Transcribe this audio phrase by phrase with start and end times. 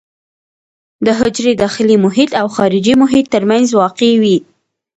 [1.05, 4.37] د حجرې داخلي محیط او خارجي محیط ترمنځ واقع وي.